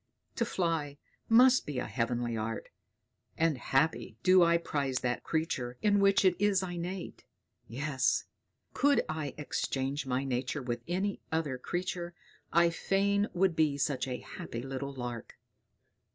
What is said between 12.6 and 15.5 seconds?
fain would be such a happy little lark!"